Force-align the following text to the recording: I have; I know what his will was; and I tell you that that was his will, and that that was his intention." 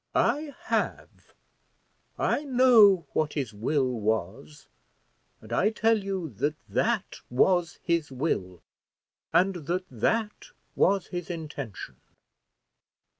I 0.15 0.55
have; 0.63 1.35
I 2.17 2.43
know 2.43 3.05
what 3.13 3.33
his 3.33 3.53
will 3.53 3.91
was; 3.99 4.65
and 5.41 5.53
I 5.53 5.69
tell 5.69 5.99
you 6.03 6.29
that 6.37 6.55
that 6.67 7.17
was 7.29 7.77
his 7.83 8.11
will, 8.11 8.63
and 9.31 9.67
that 9.67 9.85
that 9.91 10.47
was 10.75 11.05
his 11.05 11.29
intention." 11.29 11.97